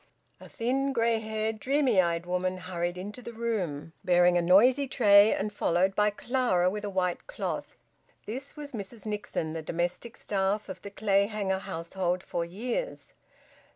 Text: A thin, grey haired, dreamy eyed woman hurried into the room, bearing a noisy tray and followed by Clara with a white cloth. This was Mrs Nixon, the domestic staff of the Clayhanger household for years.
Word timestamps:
A 0.39 0.49
thin, 0.49 0.93
grey 0.93 1.19
haired, 1.19 1.59
dreamy 1.59 2.01
eyed 2.01 2.25
woman 2.25 2.57
hurried 2.57 2.97
into 2.97 3.21
the 3.21 3.33
room, 3.33 3.93
bearing 4.03 4.35
a 4.35 4.41
noisy 4.41 4.87
tray 4.87 5.31
and 5.31 5.53
followed 5.53 5.93
by 5.95 6.09
Clara 6.09 6.71
with 6.71 6.83
a 6.83 6.89
white 6.89 7.27
cloth. 7.27 7.77
This 8.25 8.55
was 8.55 8.71
Mrs 8.71 9.05
Nixon, 9.05 9.53
the 9.53 9.61
domestic 9.61 10.17
staff 10.17 10.69
of 10.69 10.81
the 10.81 10.89
Clayhanger 10.89 11.59
household 11.59 12.23
for 12.23 12.43
years. 12.43 13.13